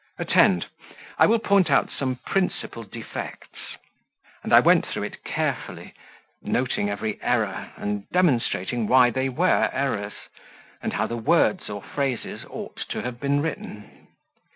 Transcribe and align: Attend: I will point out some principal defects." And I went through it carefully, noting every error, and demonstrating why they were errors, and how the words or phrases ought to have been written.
Attend: 0.17 0.65
I 1.19 1.27
will 1.27 1.37
point 1.37 1.69
out 1.69 1.91
some 1.91 2.15
principal 2.25 2.81
defects." 2.81 3.77
And 4.41 4.51
I 4.51 4.59
went 4.59 4.83
through 4.87 5.03
it 5.03 5.23
carefully, 5.23 5.93
noting 6.41 6.89
every 6.89 7.21
error, 7.21 7.69
and 7.77 8.09
demonstrating 8.09 8.87
why 8.87 9.11
they 9.11 9.29
were 9.29 9.69
errors, 9.71 10.13
and 10.81 10.93
how 10.93 11.05
the 11.05 11.17
words 11.17 11.69
or 11.69 11.83
phrases 11.83 12.43
ought 12.49 12.77
to 12.89 13.03
have 13.03 13.19
been 13.19 13.43
written. 13.43 14.07